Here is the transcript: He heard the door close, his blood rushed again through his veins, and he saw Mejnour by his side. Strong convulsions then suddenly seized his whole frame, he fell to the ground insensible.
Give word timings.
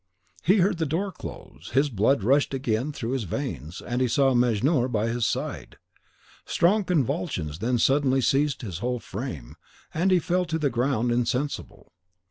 He 0.41 0.57
heard 0.57 0.79
the 0.79 0.87
door 0.87 1.11
close, 1.11 1.73
his 1.73 1.87
blood 1.91 2.23
rushed 2.23 2.55
again 2.55 2.91
through 2.91 3.11
his 3.11 3.25
veins, 3.25 3.83
and 3.83 4.01
he 4.01 4.07
saw 4.07 4.33
Mejnour 4.33 4.87
by 4.87 5.09
his 5.09 5.27
side. 5.27 5.77
Strong 6.43 6.85
convulsions 6.85 7.59
then 7.59 7.77
suddenly 7.77 8.19
seized 8.19 8.63
his 8.63 8.79
whole 8.79 8.97
frame, 8.97 9.57
he 9.93 10.17
fell 10.17 10.45
to 10.45 10.57
the 10.57 10.71
ground 10.71 11.11
insensible. 11.11 11.93